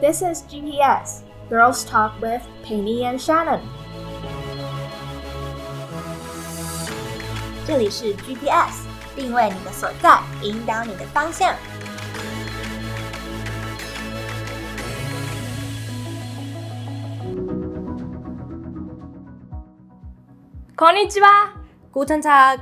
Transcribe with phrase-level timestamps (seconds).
[0.00, 3.60] This is GPS Girls Talk with Penny and Shannon。
[7.66, 11.54] 这里是 GPS，定位你的所在，引导你的方向。
[20.74, 21.52] こんにちは。
[21.92, 22.60] Guten Tag，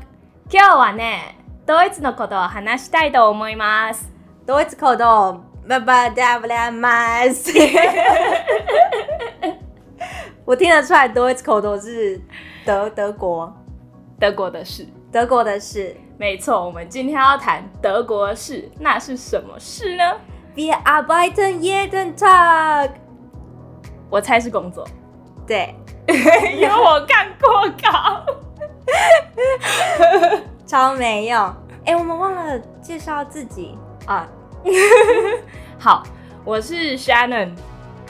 [0.51, 4.11] 今日はね、ドイツのことを話したいと思います。
[4.45, 4.97] ドイツ口
[5.68, 7.52] 头ババダブラマス。
[10.46, 12.20] 我听得出来，ドイツ口头是
[12.66, 13.54] 德德国，
[14.20, 14.86] 德国的事。
[15.12, 15.96] 德国的事。
[16.18, 20.04] 没错，我们今天要谈德国的事，那是什么事呢？
[20.56, 22.92] Wir arbeiten jeden Tag。
[24.10, 24.86] 我猜是工作，
[25.48, 25.74] 对，
[26.08, 28.26] 因为我看过稿。
[30.68, 31.40] 超没用。
[31.86, 34.28] 哎、我们忘了介绍自己啊。
[35.79, 36.03] 好，
[36.45, 37.51] 我是 Shannon，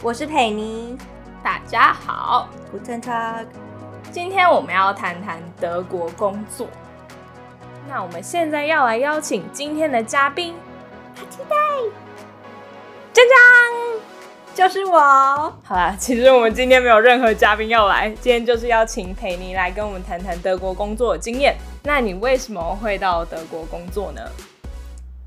[0.03, 0.97] 我是佩妮。
[1.43, 2.49] 大家好。
[2.73, 3.47] Guten Tag。
[4.11, 6.67] 今天我们要谈谈德国工作。
[7.89, 10.55] 那我们现在要来邀请今天的嘉宾，
[11.15, 11.57] 好期待，
[13.13, 13.35] 江江。
[14.55, 14.99] 就是我。
[15.63, 21.55] 好啦，其实我们今天没有任何嘉宾要来，今天就是要请裴妮来跟我们谈谈德国工作的经验。
[21.85, 24.23] 那你为什么会到德国工作呢？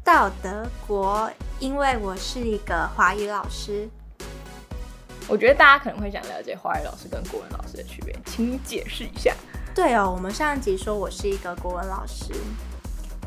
[0.04, 3.88] 到德国，因为我是一个华语老师。
[5.28, 9.34] 我觉得大家可能会想了解华语老师跟国文老师的区别，请你解释一下。
[9.74, 12.34] 对哦，我们上一集说我是一个国文老师，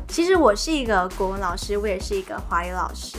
[0.07, 3.17] 其实我是一个国文老师，我也是一个华语老师。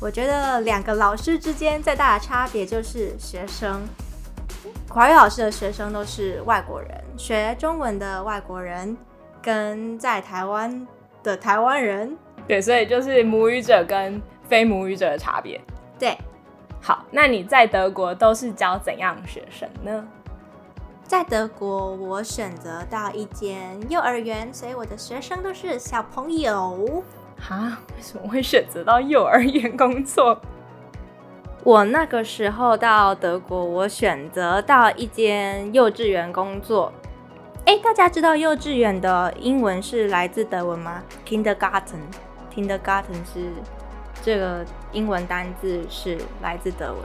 [0.00, 3.82] 我觉得两个老师之间最大的差别就是学生。
[4.88, 8.96] 华语老师的学生都是外国人，学中文的外国人
[9.42, 10.86] 跟在台湾
[11.22, 12.16] 的台湾人。
[12.46, 15.60] 对，所以就是母语者跟非母语者的差别。
[15.98, 16.16] 对，
[16.80, 20.06] 好，那你在德国都是教怎样的学生呢？
[21.04, 27.02] 在德国我选择到一间幼儿园，所以我的学生都是小朋友。
[27.48, 30.40] 啊，为什么会选择到幼儿园工作？
[31.64, 36.92] 我那个时候到德国，我选择到一间幼稚园工作。
[37.66, 41.02] 哎，大家知道幼稚园的英文是来自德文吗
[42.54, 43.50] ？Kindergarten，Kindergarten 是
[44.22, 47.02] 这个英文单字是来自德文。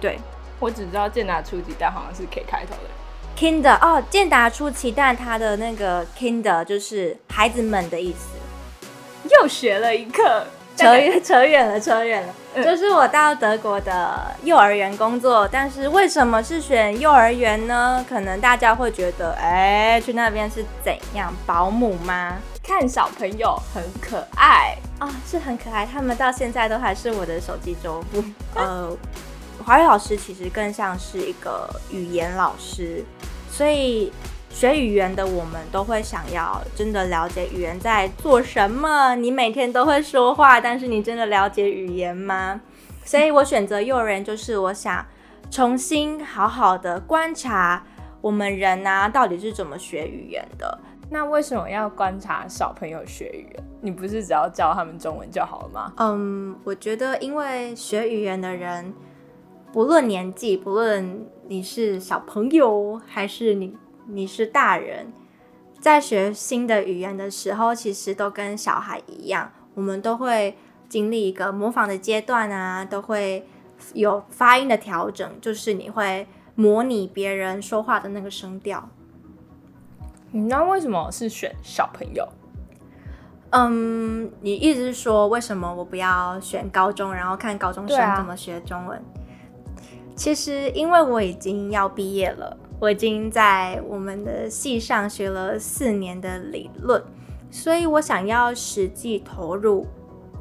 [0.00, 0.18] 对
[0.58, 2.88] 我只知道健达初级，蛋好像是 K 开头的。
[3.36, 8.36] ，Kinder 哦，健达出奇蛋，它的那个 Kinder 就是孩子们的意思。
[9.30, 10.44] 又学了一课，
[10.76, 12.34] 扯远扯远了，扯远了。
[12.54, 18.04] 嗯就是我到德国的幼儿园工作，但是为什么是选幼儿园呢？
[18.08, 21.32] 可能大家会觉得，哎、去那边是怎样？
[21.46, 22.36] 保姆吗？
[22.64, 24.76] 看小朋友很可爱。
[24.98, 28.22] 啊、是很可爱，他们到现在都还是我的手机桌布。
[28.54, 28.90] 呃，
[29.64, 33.04] 华语老师其实更像是一个语言老师，
[33.50, 34.12] 所以
[34.50, 39.14] 学语言的我们都会想要真的了解语言在做什么。
[39.14, 42.60] 你每天都会说话，但是你真的了解语言吗？
[43.04, 45.06] 所以我选择幼儿园，就是我想
[45.50, 47.82] 重新好好的观察
[48.20, 50.78] 我们人啊到底是怎么学语言的。
[51.10, 53.64] 那为什么要观察小朋友学语言？
[53.80, 55.92] 你不是只要教他们中文就好了吗？
[55.96, 58.92] 嗯，我觉得因为学语言的人，
[59.72, 63.74] 不论年纪，不论你是小朋友还是你
[64.06, 65.12] 你是大人，
[65.80, 70.56] 在学新的语言的时候，其实都跟小孩一样，我们都会
[70.88, 73.46] 经历一个模仿的阶段啊，都会
[73.94, 78.90] 有发音的调整，就是你会模拟别人说话的那个声调。
[80.32, 82.26] 嗯那为什么是选小朋友？
[83.50, 89.02] 嗯，你意思是说，为什么我不要选高中，然后看高中生怎么学中文？
[90.14, 97.02] 其实，因为我已经要毕业了，我已经在我们的系上学了四年的理论，
[97.50, 99.86] 所以我想要实际投入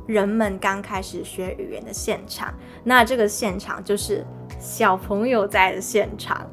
[0.05, 2.53] 人们刚开始学语言的现场。
[2.83, 4.25] 那这个现场就是
[4.59, 6.45] 小朋友在的现场。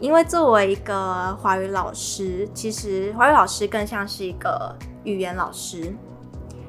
[0.00, 4.74] 因为作为一个华语老师，其实华语老师更像是一个
[5.04, 5.94] 语言老师。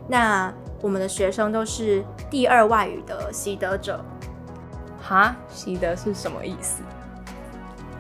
[0.07, 4.03] 那我们的学生都是第二外语的习得者。
[5.01, 6.81] 哈，习得是什么意思？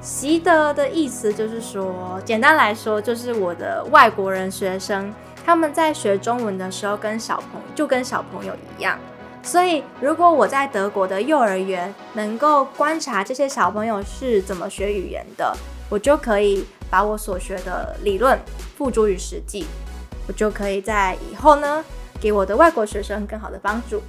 [0.01, 5.11] 习得的意思就是说，简单来说，就是我的外国人学生
[5.43, 8.99] 他们在学中文的时候，跟小朋就跟小朋友一样。
[9.45, 15.55] 所以，如果我在德国的幼儿园能够观察这些小朋友是怎么学语言的，
[15.87, 18.37] 我就可以把我所学的理论
[18.75, 19.67] 付诸于实际，
[20.27, 21.85] 我就可以在以后呢，
[22.19, 24.01] 给我的外国学生更好的帮助。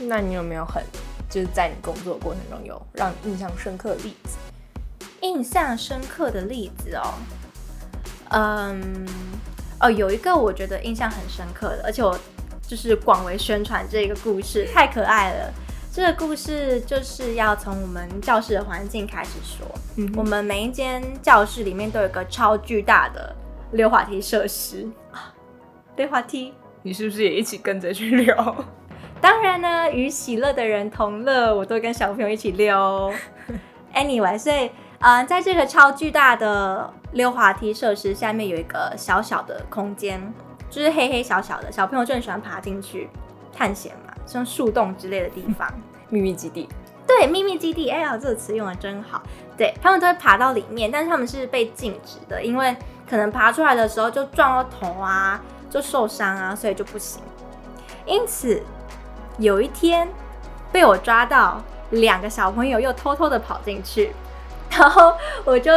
[0.00, 0.84] 那你有没有很
[1.30, 4.36] 就是在你工作过程中有让你印象深刻的例子？
[5.22, 7.14] 印象深刻的例子哦，
[8.28, 9.08] 嗯，
[9.80, 12.16] 哦，有一个我觉得印象很深刻的，而且我
[12.68, 15.52] 就是广为宣传这个故事，太可爱了。
[15.90, 19.66] 这个故事就是要从我们教室的环境开始说。
[19.96, 23.34] 嗯，我们每一间教室里面都有个超巨大的
[23.72, 25.34] 溜滑梯设施啊，
[25.96, 28.34] 溜滑梯，你是不是也一起跟着去溜？
[29.20, 33.12] 当然呢，与喜乐的人同乐，我都跟小朋友一起溜。
[33.94, 34.70] Anyway，所以，
[35.00, 40.32] 嗯，在这个超巨大的溜滑梯设施下面有一个小小的空间，
[40.70, 43.08] 就是黑黑小小的，小朋友就很喜欢爬进去
[43.52, 45.68] 探险嘛，像树洞之类的地方。
[46.10, 46.66] 秘密基地，
[47.06, 49.22] 对，秘密基地，哎呀，这个词用的真好。
[49.56, 52.74] 对他们都会爬到里面，但是他们是被禁止的，因为
[53.08, 57.20] 可能爬出来的时候就撞到头啊，就受伤啊，所以就不行。
[58.06, 58.62] 因此
[59.38, 60.08] 有一天
[60.72, 61.60] 被我抓到，
[61.90, 64.12] 两个小朋友又偷偷的跑进去，
[64.70, 65.12] 然后
[65.44, 65.72] 我就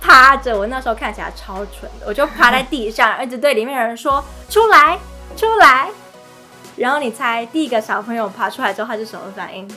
[0.00, 4.98] 趴着，我那时候看起来超蠢的，我就趴在地上， 一直对里面的人说：“出来，
[5.36, 5.88] 出来。”
[6.76, 9.68] 然后你猜，第一个小朋友爬出来之后，他是什么反应？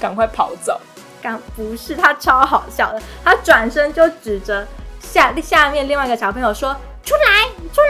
[0.00, 0.80] 赶快跑走！
[1.22, 4.66] 刚不是他超好笑的，他转身就指着
[5.00, 7.86] 下下面另外一个小朋友说：“出来，出来！”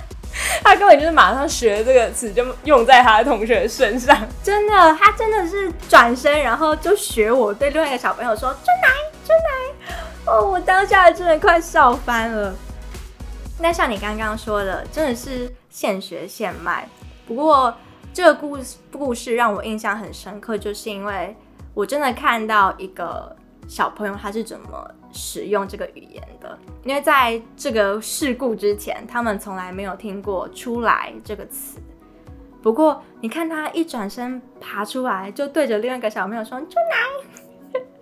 [0.64, 4.16] 他根本就是马上学这个词，就用在他的同学身上。
[4.42, 8.88] 真的，他真的是转身，然后就学我对另外一个小朋友说：“出来，
[9.26, 9.73] 出来！”
[10.26, 12.54] 哦，我当下真的快笑翻了。
[13.60, 16.88] 那像你刚刚说的，真的是现学现卖。
[17.26, 17.74] 不过
[18.12, 21.36] 这个故事故事让我印象很深刻，就是因为
[21.72, 23.34] 我真的看到一个
[23.68, 26.58] 小朋友他是怎么使用这个语言的。
[26.84, 31.78] 因为在这个事故之前，他们从来没有听过“出来”这个词。
[32.62, 37.42] 不过你看他一转身爬出来，就对着另外一个小朋友说“出来”，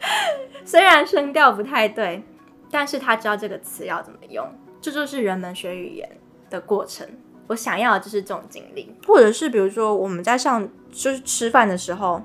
[0.64, 2.22] 虽然声调不太对，
[2.70, 4.46] 但是他知道这个词要怎么用。
[4.80, 6.08] 这就是人们学语言
[6.50, 7.06] 的过程。
[7.48, 12.22] 我想要的就是这种经历，或者是比如说我们在上就是吃饭的时候，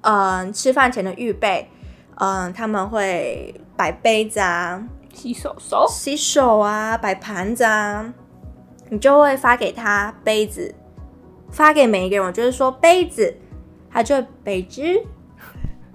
[0.00, 1.68] 嗯，吃饭前的预备，
[2.16, 8.14] 嗯，他们会摆杯子啊，洗手手，洗手啊，摆盘子啊，
[8.88, 10.74] 你就会发给他杯子，
[11.50, 13.36] 发给每一个人，我就是说杯子，
[13.90, 15.02] 他就杯子，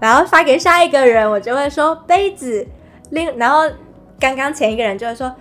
[0.00, 2.66] 然后发给下一个人，我就会说杯子，
[3.10, 3.70] 另然后。
[4.20, 5.32] 刚刚前一个人就会说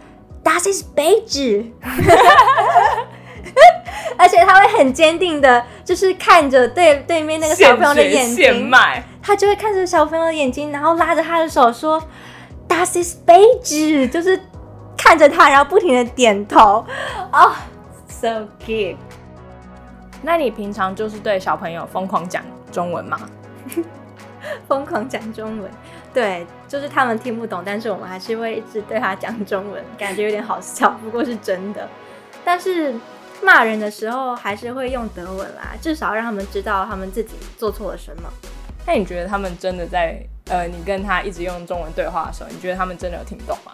[0.43, 1.65] ，Das ist 杯子，
[4.15, 8.71] 而且他会很坚定的，就是看着对对面那个小朋友的眼睛，
[9.19, 11.99] 他就会看着小朋友的眼睛，然后拉着他的手说
[12.69, 14.39] ，Das ist 杯子，就是
[14.95, 16.85] 看着他，然后不停的点头。
[17.31, 17.51] 哦
[18.07, 18.95] ，so cute。
[20.21, 23.19] 那你平常就是对小朋友疯狂讲中文吗？
[24.67, 25.69] 疯狂讲中文。
[26.13, 31.87] 对，就是他们听不懂，但是我们还是会一直对他讲中文， 感觉有点好笑，不过是真的。
[32.43, 32.95] 但是
[33.41, 38.23] 骂人的时候还是会用德文啦，至少让他们知道他们自己做错了什么。
[38.85, 40.17] 那你觉得他们真的在
[40.49, 43.73] 呃，你跟他一直用中文对话的时候，你觉得他们真的有听懂吗？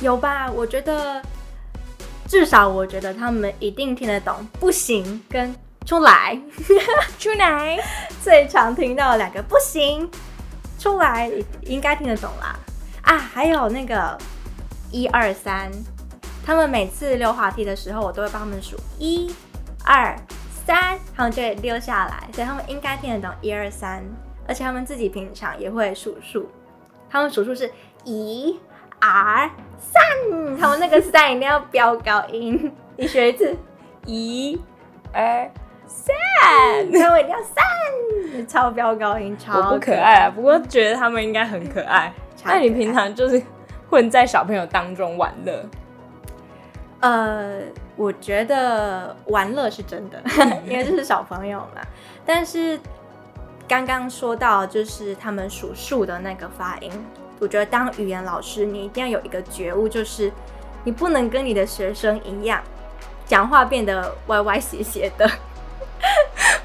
[0.00, 1.20] 有吧，我觉得
[2.28, 4.34] 至少我觉得他们一定听得懂。
[4.60, 5.52] 不行，跟
[5.84, 6.40] 出来，
[7.18, 7.78] 出来，
[8.22, 10.08] 最常听到两个不行。
[10.78, 11.30] 出来
[11.62, 12.58] 应该听得懂啦。
[13.02, 13.18] 啊！
[13.18, 14.16] 还有那个
[14.90, 15.70] 一二三，
[16.44, 19.34] 他们每次溜滑梯的时候，我都会帮他们数一
[19.84, 20.16] 二
[20.64, 24.02] 三，他们就会溜下来，所以他们应该听得懂一二三，
[24.46, 26.48] 而且他们自己平常也会数数，
[27.10, 27.70] 他们数数是
[28.04, 28.58] 一
[29.00, 33.56] 二三，他们那个 三一定要飙高音，你学一次。
[34.06, 34.58] 一
[35.12, 35.50] 二。
[35.90, 36.14] 三，
[36.92, 40.30] 他们一定要三，超标高音，超不可爱啊！
[40.30, 42.12] 不过觉得他们应该很可爱。
[42.44, 43.42] 那你平常就是
[43.90, 45.66] 混在小朋友当中玩乐？
[47.00, 47.60] 呃，
[47.96, 50.22] 我觉得玩乐是真的，
[50.64, 51.82] 因为这是小朋友嘛。
[52.24, 52.78] 但是
[53.66, 56.90] 刚刚说到就是他们数数的那个发音，
[57.40, 60.30] 我觉得当语言老师，你一定要有一个觉悟，就是
[60.84, 62.62] 你不能跟你的学生一样，
[63.26, 65.28] 讲话变得歪歪斜斜的。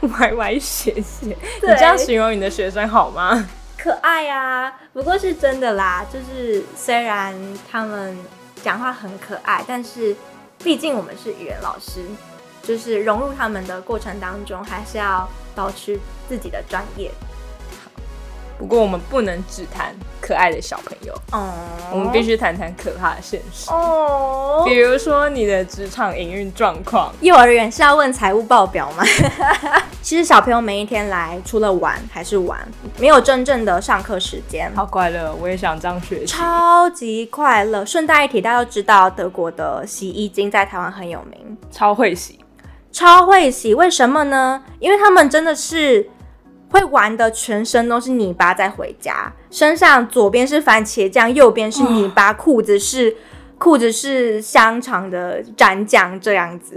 [0.08, 1.28] 歪歪斜斜，
[1.62, 3.48] 你这样形容你的学生好吗？
[3.78, 6.06] 可爱啊，不过是真的啦。
[6.12, 7.36] 就是虽然
[7.72, 8.18] 他们
[8.64, 10.16] 讲话很可爱，但是
[10.64, 12.02] 毕竟我们是语言老师，
[12.64, 17.12] 就是融入他们的过程当中，还是要保持自己的专业。
[18.58, 21.52] 不过我们不能只谈可爱的小朋友，哦，
[21.92, 23.70] 我们必须谈谈可怕的现实。
[23.72, 24.86] 哦比。
[24.86, 29.04] 如说你的职场营运状况，幼儿园是要问财务报表吗？
[30.04, 32.60] 其实小朋友每一天来，除了玩还是玩，
[33.00, 34.72] 没有真正的上课时间。
[34.76, 36.28] 好快乐，我也想这样学习。
[36.28, 37.84] 超级快乐！
[37.84, 42.40] 顺带一提，大家都知道德国的洗衣精在台湾很有名，超会洗，
[42.92, 43.74] 超会洗。
[43.74, 44.64] 为什么呢？
[44.80, 46.08] 因为他们真的是
[46.76, 53.16] 会玩的，全身都是泥巴再回家，身上左边是番茄酱，右边是泥巴，裤子是
[53.58, 56.76] 裤子是香肠的蘸酱这样子。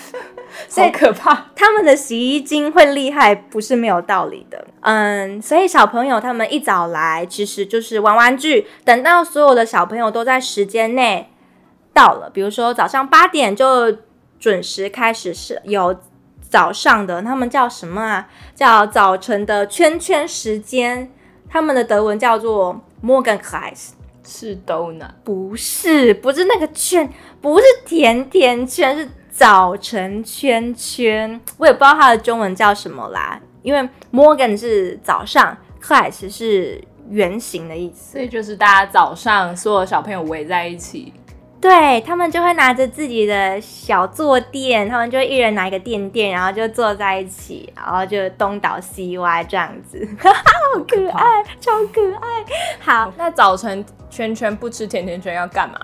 [0.68, 1.46] 所以可怕。
[1.56, 4.66] 他们的洗衣精会厉害，不是没有道理的。
[4.80, 8.66] 嗯，所以小朋友他们一早来，其实就是玩玩具。
[8.84, 11.30] 等到所有的小朋友都在时间内
[11.94, 13.96] 到了，比如说早上八点就
[14.38, 15.98] 准时开始是有
[16.52, 18.28] 早上的，他们叫什么啊？
[18.54, 21.10] 叫早晨的圈圈时间。
[21.48, 23.92] 他们的德文叫做 Morgenkreis。
[24.22, 31.40] 是 donut，不是，不是那个圈，不是甜甜圈，是早晨圈圈。
[31.56, 38.20] 我也不知道它的中文叫什么啦，因为 Morgan 是早上，Class 是圆形的意思所。
[38.20, 41.12] 以就是大家早上所有小朋友围在一起，
[41.62, 50.30] 对他们就会拿着自己的小坐垫，他们就一人拿一个垫垫，然后就坐在一起，然后就东倒西歪这样子， 好
[50.88, 52.44] 可爱，超可爱。
[52.80, 55.78] 好，那早晨圈圈不吃甜甜圈要干嘛？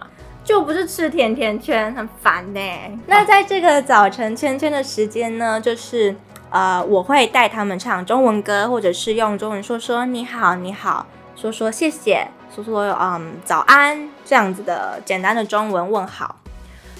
[0.44, 2.60] 就不是吃甜甜圈，很烦呢、
[3.06, 6.16] 那在这个早晨圈圈的时间呢，就是
[6.50, 11.06] 呃，我会带他们唱中文歌，或者是用中文说说你好，你好，
[11.36, 16.36] 说说谢谢，说说嗯早安这样子的简单的中文问好。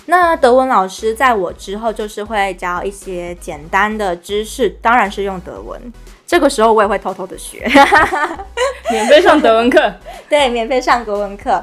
[0.07, 5.81] 那德文老师在我之后就是会教一些简单的知识，当然是用德文。
[6.27, 7.67] 这个时候我也会偷偷的学，
[8.91, 9.93] 免费上德文课。
[10.29, 11.63] 对，免费上国文课。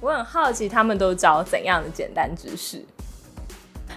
[0.00, 2.84] 我很好奇他们都教怎样的简单知识？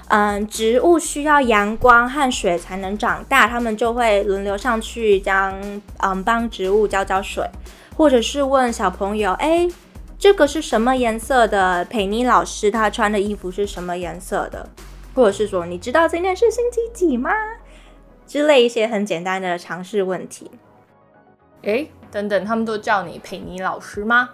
[0.10, 5.54] 嗯，植物需要阳光和水才能长大，他们就会轮流上去将
[5.98, 7.44] 嗯帮植物浇浇水，
[7.98, 9.68] 或者是问小朋友，哎，
[10.20, 11.84] 这个是什么颜色的？
[11.86, 14.70] 佩妮老师她穿的衣服是什么颜色的？
[15.16, 17.32] 或者是说，你知道今天是星期几吗？
[18.28, 20.52] 之类一些很简单的尝试问题。
[21.64, 24.30] 哎，等等，他们都叫你佩妮老师吗？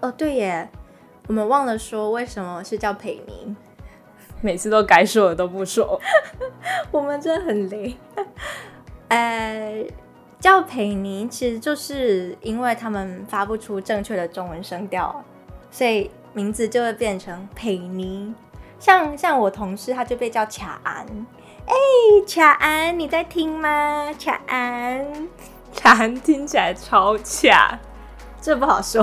[0.00, 0.68] 哦，对耶，
[1.28, 3.54] 我们忘了说为什么是叫佩妮。
[4.40, 6.00] 每次都该说的都不说。
[6.90, 7.96] 我们真的很雷。
[9.08, 9.86] 呃，
[10.44, 15.24] 叫佩妮其实就是因为他们发不出正确的中文声调，
[15.70, 18.34] 所以名字就会变成佩妮。
[18.78, 21.06] 像像我同事他就被叫卡安，
[21.64, 21.74] 哎、
[22.28, 24.12] 卡安你在听吗？
[24.22, 25.28] 卡安，
[25.74, 27.78] 卡安听起来超卡。
[28.38, 29.02] 这不好说。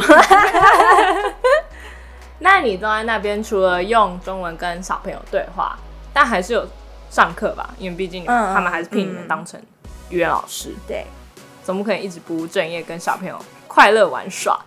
[2.37, 5.75] 那你都在那边，除了用中文跟小朋友对话，
[6.13, 6.67] 但还是有
[7.09, 7.67] 上课吧？
[7.79, 9.59] 因为毕竟他们还是聘你们嗯当成
[10.11, 11.07] 语言老师，对，
[11.63, 13.37] 总不可能一直不务正业跟小朋友
[13.67, 14.59] 快乐玩耍。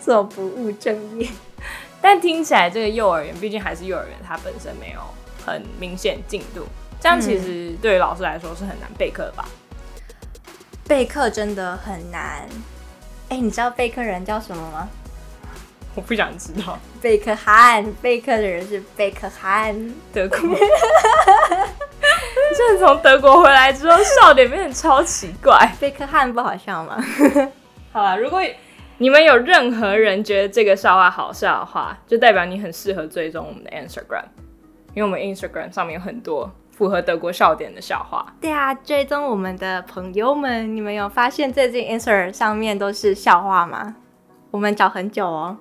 [0.00, 1.28] 做不务正业。
[2.00, 5.00] 但听起来这个幼儿园毕竟还是幼儿园，它本身没有
[5.44, 6.64] 很明显进度，
[7.00, 9.48] 这样其实对于老师来说是很难备课的吧？
[10.86, 12.48] 备课真的很难。
[13.28, 14.88] 哎、你知道备课人叫什么吗？
[15.94, 19.94] 我不想知道贝克汉，备课的人是贝克汉。
[20.12, 20.38] 德国。
[22.56, 25.56] 就是从德国回来之后，笑点变得超奇怪。
[25.80, 26.96] 贝克汉不好笑吗？
[27.92, 28.40] 好了，如果
[28.98, 34.24] 你们有任何人觉得这个笑话好笑的话，就代表你很适合追踪我们的 Instagram，
[34.94, 38.34] 因为我们 Instagram 上面有很多符合德国笑点的笑话。
[38.40, 43.94] 对啊，追踪我们的朋友们，你们有发现最近 Instagram 上面都是笑话吗？
[44.50, 45.56] 我们找很久哦。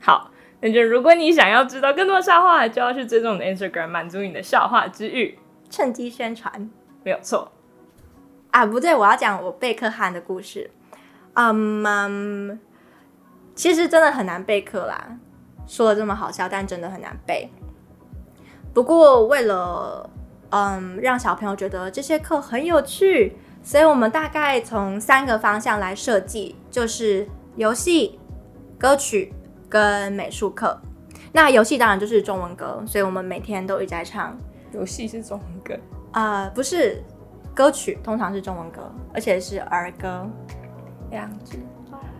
[0.00, 5.38] 好，那就如果你想要知道更多笑话，就要去追踪我们的 Instagram，满足你的笑话之欲。
[5.70, 6.70] 趁机宣传
[7.04, 7.50] 没有错，
[8.50, 8.64] 啊！
[8.66, 10.70] 不对，我要讲我贝克汉的故事。
[11.34, 12.60] 嗯、嗯
[13.54, 15.18] 其实真的很难备课啦，
[15.66, 17.50] 说的这么好笑，但真的很难背。
[18.72, 20.08] 不过为了
[20.50, 28.18] 嗯让小朋友觉得这些课很有趣，所以我们大概从三个方向来设计，就是游戏、
[28.78, 29.32] 歌曲
[29.68, 30.80] 跟美术课。
[31.32, 34.38] 那游戏当然就是中文歌，所以我们每天都一直在唱。
[34.72, 35.74] 游戏是中文歌，
[36.12, 37.02] 呃，不是
[37.54, 40.28] 歌曲，通常是中文歌，而且是儿歌。
[41.10, 41.58] 两只。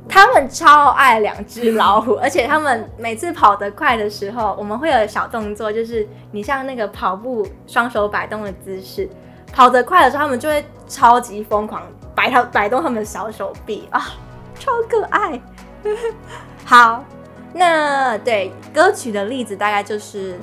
[0.09, 9.07] 他们超爱两只老虎， 而且他们每次跑得快的时候，我们会有小动作，就是你像那个跑步双手摆动的姿势，
[9.53, 11.83] 跑得快的时候，他们就会超级疯狂
[12.15, 14.03] 摆他 摆动他们的小手臂啊，
[14.59, 15.39] 超可爱。
[16.65, 17.05] 好，
[17.53, 20.39] 那对歌曲的例子大概就是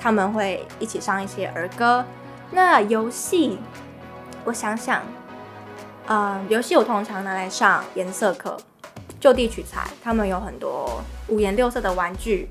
[0.00, 2.04] 他们会一起上一些儿歌。
[2.50, 3.58] 那游戏，
[4.44, 5.02] 我想想，
[6.06, 8.56] 呃，游戏我通常拿来上颜色课，
[9.20, 9.88] 就地取材。
[10.02, 12.48] 他们有很多五颜六色的玩具，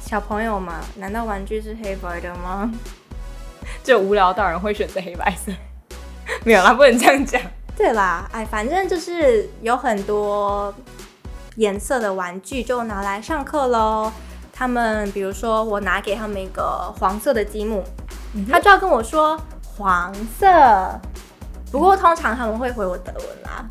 [0.00, 2.70] 小朋友嘛，难道玩具是黑白的吗？
[3.84, 5.52] 就无聊到人会选择黑白色？
[6.44, 7.40] 没有啦，不能这样讲。
[7.76, 10.74] 对啦，哎，反正就是有很多
[11.56, 14.12] 颜色的玩具，就拿来上课喽。
[14.60, 17.82] 他们比如说，我拿给他们一个黄色的积木。
[18.52, 20.46] 他就要跟我说黄色，
[21.72, 23.66] 不过通常他们会回我德文啦。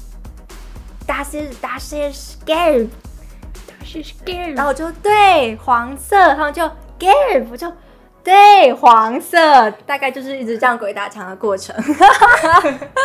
[1.05, 6.63] Das ist das ist gelb，das ist gelb，然后我就对黄色，他们就
[6.97, 7.71] gelb，我就
[8.23, 11.75] 对黄色，大概就是一直这样鬼打墙的过程。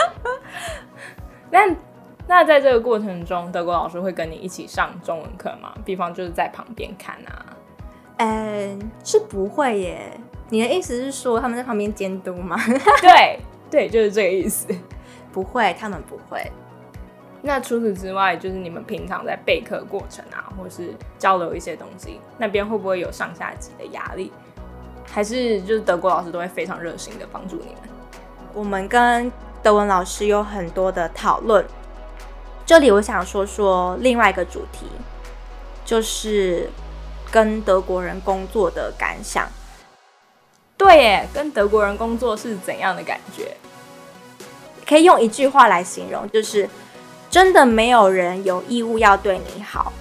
[1.52, 1.60] 那
[2.26, 5.74] 那在这个过程中，德国老师会跟你一起上中文课吗？
[5.84, 7.44] 比方就是在旁边看啊？
[8.18, 10.20] 嗯，是不会耶。
[10.50, 12.56] 你的意思是说他们在旁边监督吗？
[13.02, 13.40] 对，
[13.70, 14.66] 对，就是这个意思。
[15.32, 16.40] 不会，他们不会。
[17.42, 24.32] 那除此之外，就是你们平常在备课过程啊，或是交流一些东西，那边会不会有上下级的压力？
[25.06, 27.76] 还是就是德国老师都会非常热心的帮助你们？
[28.54, 29.30] 我们跟
[29.62, 31.64] 德文老师有很多的讨论。
[32.64, 34.86] 这里我想说说另外一个主题，
[35.84, 36.70] 就是
[37.34, 39.48] 跟德国人工作的感想。
[40.76, 43.56] 对耶，跟德国人工作是怎样的感觉？
[44.86, 46.70] 可以用一句话来形容，就是
[47.28, 49.92] 真的没有人有义务要对你好。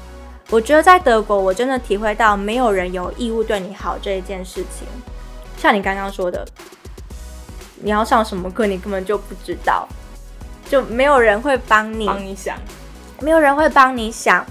[0.51, 4.87] 我觉得在德国，我真的体会到没有人有义务对你好这一件事情。
[5.57, 6.45] 像你刚刚说的，
[7.81, 9.87] 你要上什么课，你根本就不知道，
[10.69, 12.55] 就没有人会帮你帮你想，
[13.21, 14.45] 没有人会帮你想。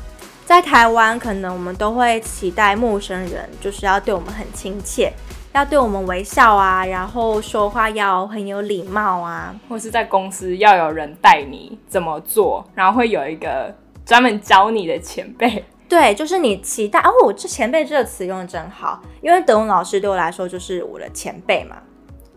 [0.52, 5.10] 在台湾，可能我们都会期待陌生人就是要对我们很亲切。
[5.54, 13.74] 要对我们微笑啊，然后说话要很有礼貌啊，或是在公司要有人带你怎么做，然后会有一个
[14.04, 15.64] 专门教你的前辈。
[15.88, 21.78] 对，就是你期待哦，这前辈这个词用的真好，因为德文老师对我来说就是我的前辈嘛，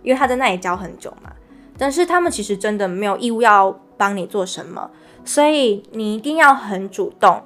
[0.04, 1.30] 因为他在那里教很久嘛。
[1.78, 4.90] 但是他们其实真的没有义务要帮你做什么，
[5.26, 7.42] 所以你一定要很主动，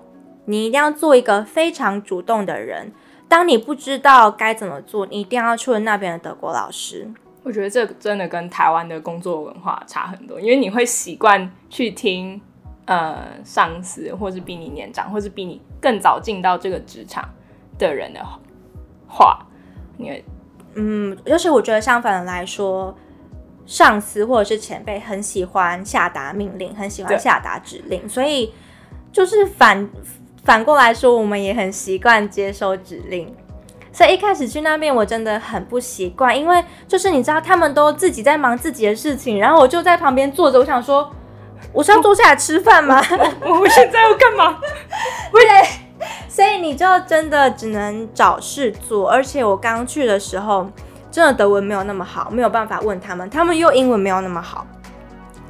[0.49, 2.91] 你一定要做一个非常主动的人。
[3.27, 7.07] 当你不知道该怎么做，你一定要去问那边的德国老师。
[7.43, 12.41] 我觉得这真的跟台湾的工作文化差很多，因为你会习惯去听
[12.85, 17.29] 呃上司，或是比你年长，或是比你更早进到这个职场
[17.77, 18.19] 的人的
[19.07, 19.45] 话。
[19.99, 20.25] 因为
[20.73, 22.97] 嗯，就是我觉得相反的来说，
[23.67, 28.51] 上司或者是前辈很喜欢下达命令，很喜欢下达指令，所以
[29.11, 29.87] 就是反。
[30.49, 33.31] 反过来说，我们也很习惯接收指令，
[33.91, 41.07] 所以一开始去那边我真的很不习惯，因为就是你知道他们都自己在忙自己的事情，然后我就在旁边坐着，我想说
[41.71, 42.99] 我是要坐下来吃饭吗？
[43.45, 44.57] 我现在要干嘛？
[45.31, 50.67] 对，所以你就真的只能找事做，而且我刚去的时候
[51.11, 54.65] 真的德文没有那么好，没有办法问他们，他们又英文没有那么好，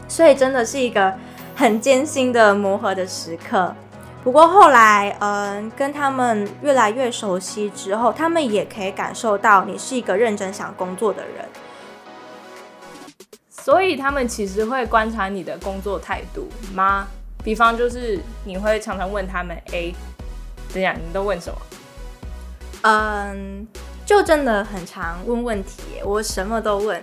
[0.09, 1.13] 所以真的是一个
[1.55, 3.73] 很艰辛的磨合的时刻。
[4.21, 11.45] 不过后来，嗯，跟他们越来越熟悉之后，他们也可以感受到你是一个认真想工作的人，
[13.49, 17.07] 所以他们其实会观察你的工作态度吗？
[17.43, 19.93] 比方就是你会常常问他们，哎，
[20.67, 20.93] 怎样？
[20.95, 21.59] 你都问什么？
[22.81, 23.65] 嗯，
[24.05, 27.01] 就真的很常问问题，我什么都问，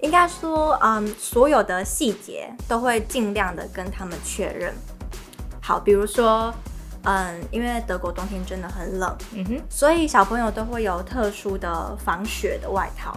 [0.00, 4.74] 应该说，嗯，所有的细节都会尽量的跟他们确认。
[5.64, 6.52] 好，比如说，
[7.04, 13.16] 嗯，因为德国冬天真的很冷，嗯哼，所以小朋友都会有特殊的防雪的外套。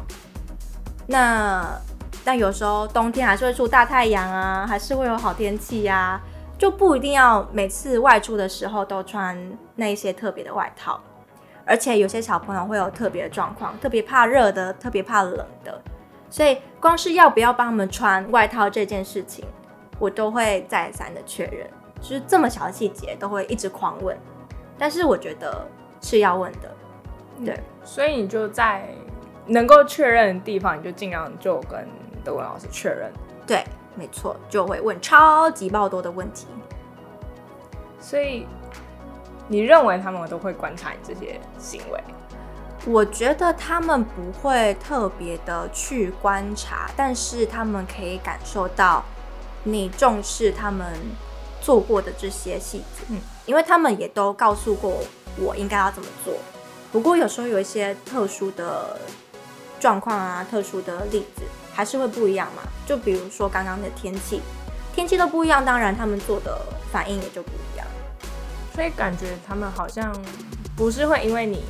[1.07, 1.67] 那
[2.23, 6.21] 但有时候冬天还是会出大太阳啊，还是会有好天气呀，
[6.55, 9.35] 就不一定要每次外出的时候都穿
[9.75, 10.99] 那些特别的外套。
[11.65, 15.81] 而且有些小朋友会有特别的状况，特别怕热的，特别怕冷的，
[16.29, 19.43] 所以光是要不要帮他们穿外套这件事情，
[19.97, 21.67] 我都会再三的确认。
[22.07, 24.15] 就是这么小的细节都会一直狂问，
[24.77, 25.67] 但是我觉得
[26.01, 26.71] 是要问的，
[27.43, 28.87] 对，所以你就在
[29.47, 31.87] 能够确认的地方，你就尽量就跟
[32.23, 33.11] 德文老师确认，
[33.47, 33.65] 对，
[33.95, 36.45] 没错，就会问超级爆多的问题。
[37.99, 38.45] 所以
[39.47, 41.99] 你认为他们都会观察你这些行为？
[42.85, 49.03] 我觉得他们不会特别的去观察，但是他们可以感受到。
[49.67, 50.85] 你重视他们
[51.65, 54.99] 做过的这些细节，嗯，因为他们也都告诉过
[55.35, 56.35] 我应该要怎么做。
[56.91, 58.99] 不过有时候有一些特殊的
[59.79, 61.41] 状况啊，特殊的例子
[61.73, 62.61] 还是会不一样嘛。
[62.85, 64.41] 就比如说刚刚的天气，
[64.93, 67.87] 天气都不一样，当然他们做的反应也就不一样。
[68.75, 70.15] 所以感觉他们好像
[70.77, 71.63] 不是会因为你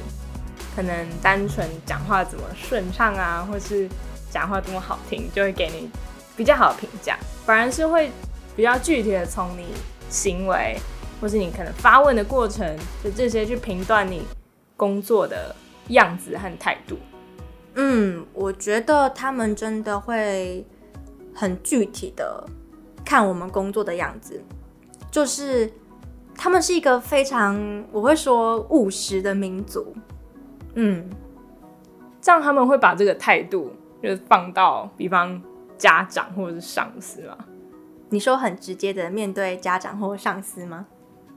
[0.75, 3.87] 可能单纯讲话怎么顺畅啊，或是
[4.29, 5.89] 讲话多么好听，就会给你
[6.35, 8.11] 比较好的评价，反而是会
[8.55, 9.65] 比较具体的从你
[10.09, 10.77] 行为，
[11.19, 14.21] 或是你可能发问的过程，就这些去评断你
[14.77, 15.55] 工作的
[15.89, 16.97] 样子和态度。
[17.75, 20.65] 嗯，我觉得他们真的会
[21.33, 22.47] 很具体的
[23.03, 24.41] 看我们工作的样子，
[25.11, 25.69] 就是
[26.33, 29.93] 他们是一个非常我会说务实的民族。
[30.75, 31.09] 嗯，
[32.21, 35.41] 这样他们会把这个态度就是放到比方
[35.77, 37.37] 家长或者是上司吗？
[38.09, 40.85] 你说很直接的面对家长或上司吗？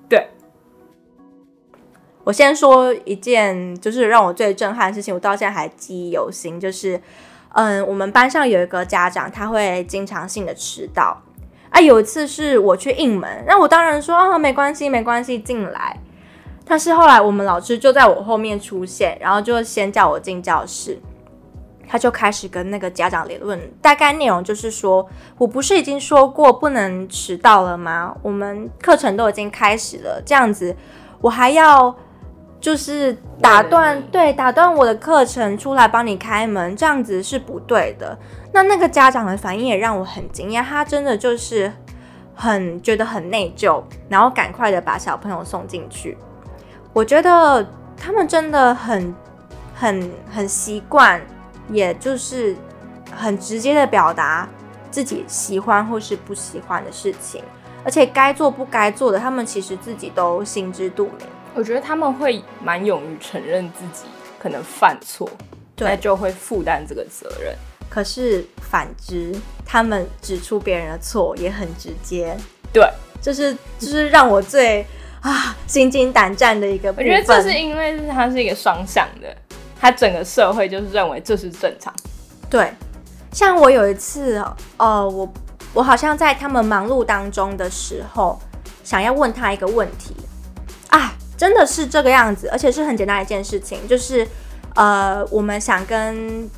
[0.08, 0.28] 对。
[2.24, 6.60] 我先说一件，就是让我最震撼的事情，我到现在还记忆犹新。
[6.60, 7.00] 就是，
[7.54, 11.22] 嗯，我们班上有一个家长，他会经常性的迟到。
[11.70, 15.98] 啊，有一次是我去应门，那我当然说啊，没关系，没关系，进来。
[16.66, 20.98] 但是后来我们老师就在我后面出现，然后就先叫我进教室，
[21.88, 28.14] 他就开始跟那个家长理论，大概内容就是说，我不是已经说过不能迟到了吗？
[28.22, 30.76] 我们课程都已经开始了，这样子
[31.20, 31.94] 我还要。
[32.60, 38.18] 就是打断，对，打断我的课程出来帮你开门，这样子是不对的。
[38.52, 41.72] 那那个家长的反应也让我很惊讶，他真的就是
[42.34, 46.18] 很觉得很内疚，然后赶快的把小朋友送进去。
[46.92, 47.64] 我觉得
[47.96, 49.14] 他们真的很、
[49.76, 51.22] 很、很习惯，
[51.70, 52.56] 也就是
[53.14, 54.48] 很直接的表达
[54.90, 57.42] 自己喜欢或是不喜欢的事情，
[57.84, 61.26] 而且该做不该做的，他们其实自己都心知肚明。
[61.54, 64.06] 我觉得他们会蛮勇于承认自己
[64.38, 65.28] 可能犯错，
[65.74, 67.54] 对，就会负担这个责任。
[67.88, 72.36] 可是反之，他们指出别人的错也很直接，
[72.72, 72.86] 对，
[73.20, 74.86] 就是就是让我最
[75.20, 77.06] 啊心惊胆战的一个部分。
[77.06, 79.34] 我觉得这是因为它是一个双向的，
[79.80, 81.92] 他整个社会就是认为这是正常。
[82.50, 82.72] 对，
[83.32, 84.42] 像我有一次，
[84.76, 85.32] 呃，我
[85.74, 88.38] 我好像在他们忙碌当中的时候，
[88.82, 90.14] 想要问他一个问题，
[90.90, 91.12] 啊。
[91.38, 94.26] 真的是这个样子，而且是很简单一件事情，就是，
[94.74, 96.50] 呃，我们想跟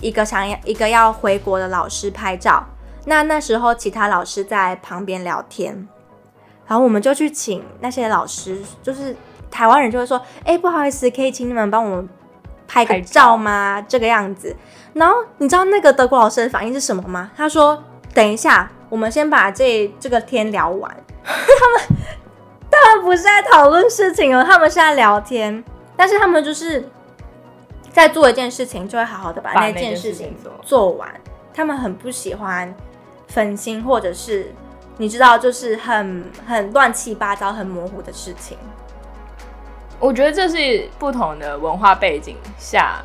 [0.00, 2.64] 一个想要一个要回国的老师拍照，
[3.04, 5.86] 那那时候其他老师在旁边聊天，
[6.66, 9.14] 然后我们就去请那些老师，就是
[9.50, 12.08] 台湾人就会说，哎，不好意思，可以请你们帮我们
[12.72, 13.84] 拍个照吗？
[13.86, 14.56] 这个样子，
[14.94, 17.30] 然后你知道那个德国老师的反应是什么吗？
[17.36, 17.82] 他说，
[18.14, 21.98] 等一下，我们先把这这个天聊完， 他们。
[22.84, 25.62] 他们不是在讨论事情哦，他们是在聊天。
[25.94, 26.88] 但是他们就是
[27.90, 31.08] 在做一件事情，就会好好的把那件事情做完。
[31.54, 32.74] 他们很不喜欢
[33.28, 34.52] 分心，或者是
[34.96, 38.58] 你知道，就是很很乱七八糟、很模糊的事情。
[40.02, 43.00] 我觉得这是不同的文化背景下，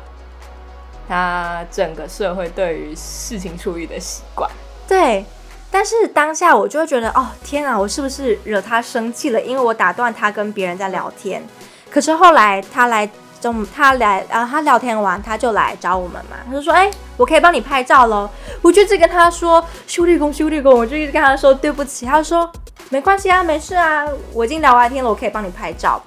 [1.08, 4.50] 他整个社会对于事情处理的习惯。
[4.88, 5.24] 对。
[5.70, 9.40] 但是当下我就会觉得，哦天啊，我是不是惹他生气了？
[9.40, 11.46] 因为我打断他跟别人在聊天。
[11.90, 13.08] 可是后来他来
[13.38, 16.38] 中，他来，然后他聊天完，他就来找我们嘛。
[16.46, 18.28] 他就说，哎，我可以帮你拍照喽。
[18.62, 22.06] 我就一直跟他说，修理工，修理工，我就一直跟他说对不起。
[22.06, 22.50] 他说
[22.88, 26.02] 没关系啊，没事啊，我已经聊完天了，我可以帮你拍照。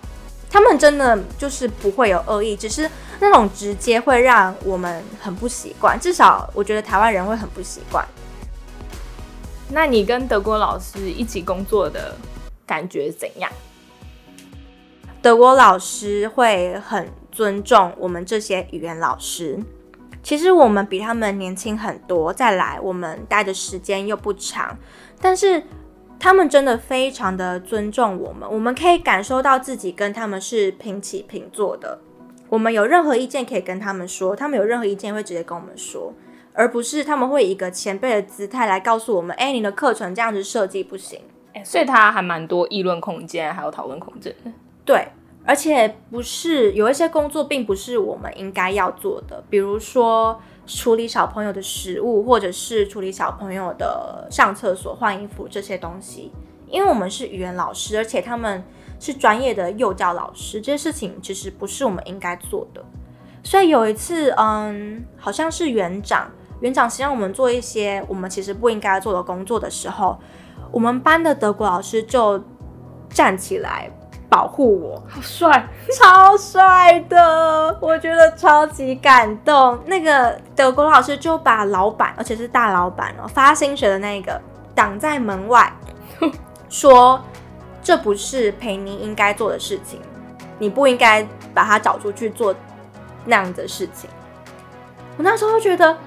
[0.51, 2.89] 他们真的就是不会有恶意，只是
[3.21, 5.97] 那种直接会让我们很不习惯。
[5.97, 8.05] 至少我觉得台湾人会很不习惯。
[9.69, 12.13] 那你跟德国老师一起工作的
[12.65, 13.49] 感觉怎样？
[15.21, 19.57] 德国老师会很尊重我们这些语言老师。
[20.21, 24.77] 其实我们比他们年轻很多，再来我们待的时间又不长，
[25.21, 25.63] 但是
[26.21, 28.47] 他们真的非常的尊重我们。
[28.47, 31.97] 我们可以感受到自己跟他们是平起平坐的。
[32.47, 36.13] 我们有任何意见可以跟他们说，他们有任何意见会直接跟我们说。
[36.53, 41.19] 而不是他们会以一个前辈的姿态来告诉我们：“哎，你的课程这样子设计不行。”
[41.55, 44.35] 哎，所以他还蛮多议论空间，还有讨论空间。
[44.85, 45.07] 对，
[45.43, 50.39] 而且不是有一些工作并不是我们应该要做的，比如说
[50.73, 56.31] 处理小朋友的食物，或者是处理小朋友的上厕所、换衣服这些东西。
[56.67, 58.63] 因为我们是语言老师，而且他们
[58.97, 62.81] 是专业的幼教老师，这些事情其实不是我们应该做的。
[63.43, 66.31] 所以有一次，嗯，好像是园长。
[66.61, 70.17] 园长希望我们做一些我们其实不应该做的工作的时候，
[70.71, 72.41] 我们班的德国老师就
[73.09, 73.91] 站起来
[74.31, 75.67] 保护我，好帅，
[75.99, 79.77] 超帅的，我觉得超级感动。
[79.87, 84.39] 那个德国老师就把老板，而且是大老板哦，发薪水的那个
[84.73, 85.69] 挡在门外，
[86.69, 87.21] 说
[87.83, 89.99] 这不是培尼应该做的事情，
[90.59, 92.55] 你不应该把他找出去做
[93.25, 94.09] 那样的事情。
[95.17, 95.97] 我那时候觉得，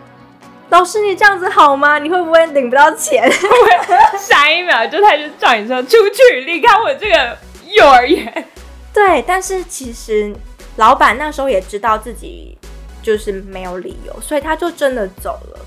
[0.70, 1.98] 老师你这样子好吗？
[1.98, 3.30] 你会不会领不到钱？
[4.18, 7.36] 下一秒就他就叫你说出去，离开我这个
[7.78, 8.46] 幼儿园。
[8.92, 10.34] 对，但是其实
[10.76, 12.56] 老板那时候也知道自己
[13.02, 15.60] 就是没有理由，所以他就真的走了。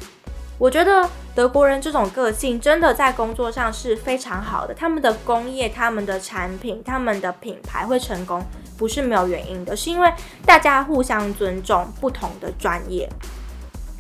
[0.58, 8.42] 我觉得德国人这种个性真的在工作上是非常好的，他们的工业、他们的产品、他们的品牌会成功，
[8.76, 10.12] 不是没有原因的，是因为
[10.46, 13.08] 大家互相尊重不同的专业。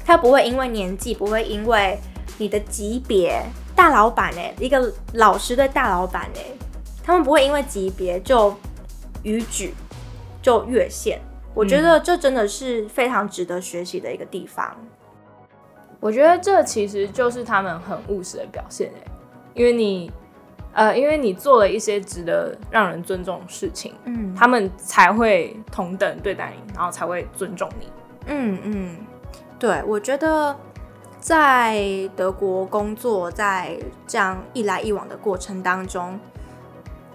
[0.04, 2.00] 他不会因为年纪，不会因为
[2.40, 3.40] 你的级别，
[3.76, 6.42] 大老板哎，一个老师的大老板哎，
[7.08, 8.54] 他们不会因为级别就
[9.24, 9.74] 逾矩
[10.42, 11.22] 就越线。
[11.54, 14.76] 我觉得这真的是非常值得学习的一个地方。
[16.02, 19.12] 我觉得这其实就是他们很务实的表现哎，
[19.54, 20.12] 因为你，
[20.74, 27.88] 呃，因为你做了一些值得让人尊重的事情，嗯，他们才会同等对待你，然后才会尊重你。
[28.26, 28.98] 嗯嗯，
[29.58, 30.54] 对，我觉得
[31.22, 31.82] 在
[32.18, 36.20] 德国工作，在这样一来一往的过程当中，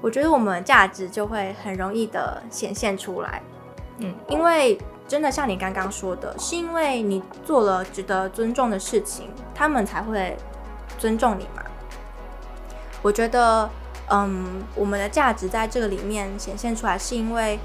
[0.03, 3.41] 我觉得我们价值就会很容易的显现出来。
[3.99, 4.79] 嗯，因为。
[5.09, 10.35] 真的像你刚刚说的，是因为你做了值得尊重的事情，他们才会
[10.97, 11.63] 尊重你嘛？
[13.03, 13.69] 我觉得，
[14.09, 17.59] 嗯，我们的价值在这个里面显现出来，是因为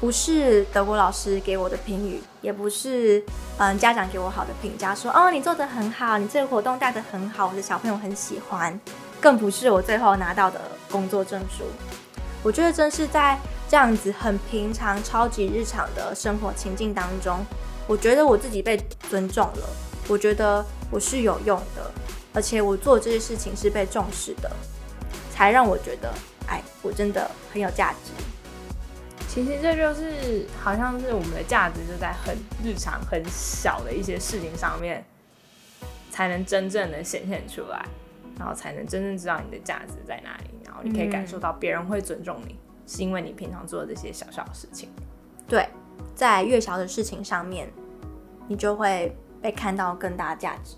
[0.00, 3.22] 不是德国老师给我的评语，也不是
[3.58, 8.80] 嗯家长给我好的评价，说哦你做的很好，你这个活动带的很好，我的小朋友很喜欢，
[9.20, 10.60] 更不是我最后拿到的
[10.92, 11.64] 工作证书。
[12.44, 13.36] 我觉得真是在。
[13.68, 17.42] 这样子很平常、超级日常的生活情境当中，
[17.86, 18.76] 我觉得我自己被
[19.08, 19.66] 尊重了，
[20.08, 21.90] 我觉得我是有用的，
[22.34, 24.52] 而且我做这些事情是被重视的，
[25.32, 26.12] 才让我觉得，
[26.48, 28.10] 哎，我真的很有价值。
[29.26, 35.02] 其实这就是好像是我们的价值就在很日常、很小的一些事情上面，
[36.10, 37.86] 才能真正的显现出来，
[38.42, 42.58] 然后才能真正知道你的价值在哪里，然后你可以感受到别人会尊重你。
[42.84, 44.88] 是因为你平常做的这些小小的事情，
[45.46, 45.64] 对，
[46.16, 47.68] 在越小的事情上面，
[48.48, 50.76] 你就会被看到更大的价值。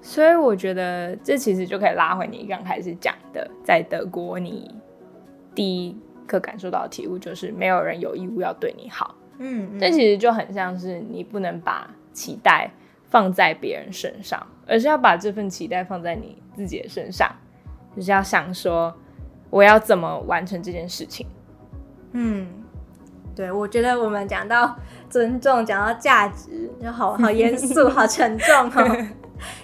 [0.00, 4.74] 所以我觉得这其实就可以拉回你刚开始讲的，在德国你
[5.54, 9.14] 第一个感受到的体悟就是没有人有义务要对你好。
[9.38, 12.70] 嗯，这其实就很像是你不能把期待
[13.04, 17.30] 放在别人身上，而是要把这份期待放在你自己的身上，
[17.94, 18.94] 就是要想说。
[19.50, 21.26] 我要怎么完成这件事情？
[22.12, 22.46] 嗯，
[23.34, 24.76] 对，我觉得我们讲到
[25.08, 29.06] 尊重，讲到价值，就好好严肃， 好沉重哦。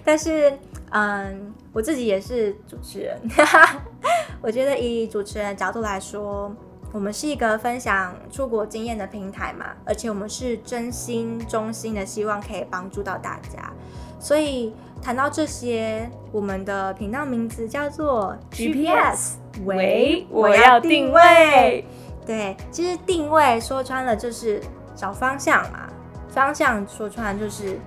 [0.04, 0.52] 但是，
[0.90, 3.16] 嗯，我自己也是主持人，
[4.42, 6.52] 我觉得以主持人的角度来说，
[6.90, 13.72] 我们是一个分享出国经验的平台嘛，而且我们是真心衷心的希望可以帮助到大家，
[14.18, 14.72] 所以。
[15.02, 21.86] 谈到这些，我们的频道名字叫做 GPS，喂，我要定位。
[22.26, 24.60] 对，其实定位说穿了就是
[24.96, 25.86] 找方向嘛，
[26.28, 27.78] 方向说穿了就是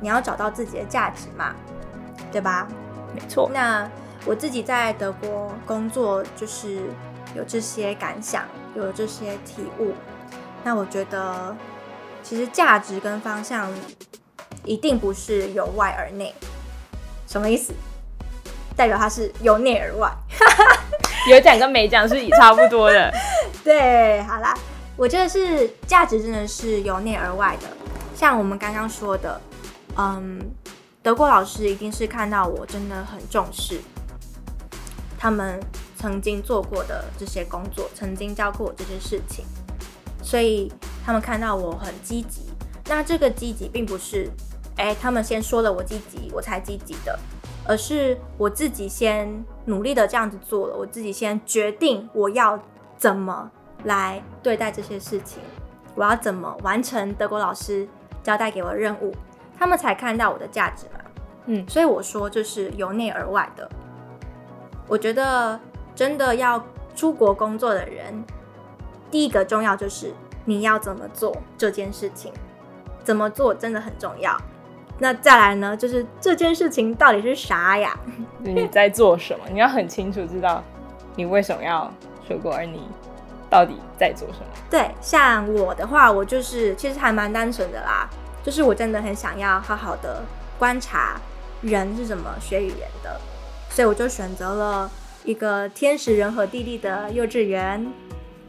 [0.00, 1.54] 你要找到自己的价值嘛，
[2.30, 2.68] 对吧？
[3.14, 3.48] 没错。
[3.54, 3.88] 那
[4.26, 6.82] 我自己在德国工作，就是
[7.34, 8.42] 有这些感想，
[8.74, 9.92] 有这些体悟。
[10.64, 11.56] 那我觉得，
[12.22, 13.72] 其实价值跟方向。
[14.64, 16.34] 一定不是由外而内，
[17.26, 17.72] 什么意思？
[18.74, 20.10] 代表它是由内而外，
[21.28, 23.12] 有讲跟没讲是差不多的。
[23.62, 24.56] 对，好啦，
[24.96, 27.68] 我觉得是价值真的是由内而外的。
[28.14, 29.38] 像我们刚刚说的，
[29.96, 30.40] 嗯，
[31.02, 33.78] 德国老师一定是看到我真的很重视
[35.18, 35.60] 他们
[35.96, 39.44] 曾经做过的这些工作，曾经教过我这些事情，
[40.22, 40.72] 所以
[41.04, 42.42] 他们看到我很积极。
[42.86, 44.30] 那这个积极并不是。
[44.82, 47.16] 哎，他们先说了我积极，我才积极的，
[47.64, 52.58] 而是我自己先努力的这样子做了，我自己先决定我要
[52.96, 53.48] 怎么
[53.84, 55.40] 来对待这些事情，
[55.94, 57.86] 我要怎么完成德国老师
[58.24, 59.14] 交代给我的任务，
[59.56, 61.00] 他们才看到我的价值嘛。
[61.46, 63.70] 嗯，所以我说就是由内而外的。
[64.88, 65.60] 我觉得
[65.94, 66.60] 真的要
[66.96, 68.24] 出国工作的人，
[69.12, 70.12] 第一个重要就是
[70.44, 72.32] 你要怎么做这件事情，
[73.04, 74.36] 怎么做真的很重要。
[75.02, 77.98] 那再来呢，就是这件事情到底是啥呀？
[78.38, 79.44] 你在做什么？
[79.52, 80.62] 你要很清楚知道
[81.16, 81.92] 你为什么要
[82.24, 82.80] 出国，而你
[83.50, 84.46] 到底在做什么。
[84.70, 88.08] 对，像我的话，我就是其实还蛮单纯的啦，
[88.44, 90.22] 就是我真的很想要好好的
[90.56, 91.20] 观察
[91.62, 93.20] 人是怎么学语言的，
[93.70, 94.88] 所以我就选择了
[95.24, 97.84] 一个天时人和地利的幼稚园。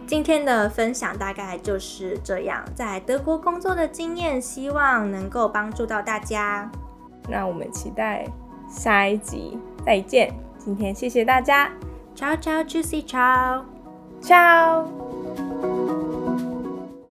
[0.05, 6.69] 今天的分享大概就是这样，在德国工作的经验，希望能够帮助到大家。
[7.29, 8.27] 那我们期待
[8.69, 10.33] 下一集再见。
[10.57, 11.71] 今天谢谢大家
[12.15, 13.63] ，ciao ciao juicy ciao
[14.21, 15.22] ciao。